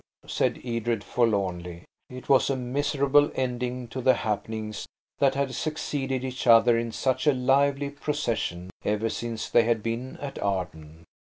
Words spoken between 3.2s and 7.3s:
ending to the happenings that had succeeded each other in such